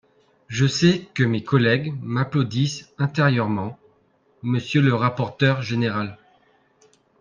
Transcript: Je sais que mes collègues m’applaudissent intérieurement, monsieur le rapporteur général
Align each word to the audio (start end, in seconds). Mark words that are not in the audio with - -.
Je 0.47 0.65
sais 0.65 1.05
que 1.13 1.21
mes 1.23 1.43
collègues 1.43 1.93
m’applaudissent 2.01 2.89
intérieurement, 2.97 3.77
monsieur 4.41 4.81
le 4.81 4.95
rapporteur 4.95 5.61
général 5.61 6.17